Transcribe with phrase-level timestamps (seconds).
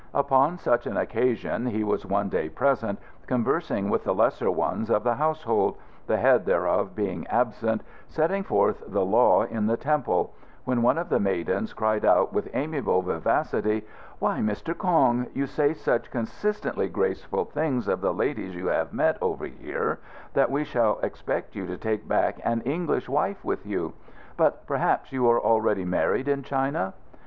[0.15, 5.03] Upon such an occasion he was one day present, conversing with the lesser ones of
[5.03, 5.77] the household
[6.07, 10.33] the head thereof being absent, setting forth the Law in the Temple
[10.65, 13.85] when one of the maidens cried out with amiable vivacity,
[14.17, 14.75] "Why, Mr.
[14.75, 19.99] Kong, you say such consistently graceful things of the ladies you have met over here,
[20.33, 23.93] that we shall expect you to take back an English wife with you.
[24.35, 26.95] But perhaps you are already married in China?"